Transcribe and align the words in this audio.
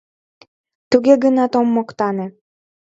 Туге 0.89 1.13
гынат 1.23 1.53
ом 1.59 1.67
моктане. 1.75 2.25